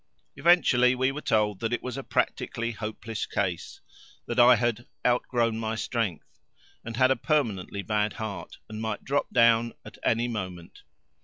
[0.35, 3.81] Eventually we were told that it was a practically hopeless case,
[4.25, 6.39] that I had "outgrown my strength,"
[6.83, 10.81] and had a permanently bad heart and might drop down at any moment.